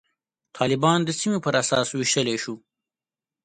طالبان 0.57 0.99
د 1.03 1.09
سیمې 1.19 1.39
پر 1.45 1.53
اساس 1.61 1.87
ویشلای 1.91 2.37
شو. 2.43 2.55